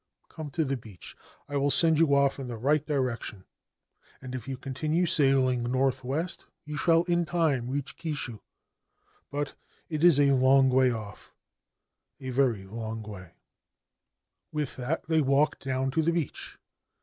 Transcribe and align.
Come 0.29 0.49
to 0.57 0.65
the 0.65 0.77
beach. 0.77 1.15
I 1.47 1.57
will 1.57 1.69
send 1.69 1.99
yoi 1.99 2.11
off 2.15 2.39
in 2.39 2.47
the 2.47 2.57
right 2.57 2.83
direction, 2.83 3.45
and 4.19 4.33
if 4.33 4.47
you 4.47 4.57
continue 4.57 5.05
sailing 5.05 5.61
north 5.71 6.03
west 6.03 6.47
you 6.65 6.75
shall 6.75 7.03
in 7.03 7.23
time 7.23 7.69
reach 7.69 7.97
Kishu. 7.97 8.39
But 9.29 9.53
it 9.89 10.03
is 10.03 10.17
a 10.17 10.29
lon£ 10.29 10.71
way 10.71 10.89
off— 10.91 11.35
a 12.19 12.31
very 12.31 12.63
long 12.65 13.03
way/ 13.03 13.35
With 14.51 14.75
that 14.77 15.03
they 15.07 15.21
walked 15.21 15.63
down 15.65 15.91
to 15.91 16.01
the 16.01 16.13
beach. 16.13 16.57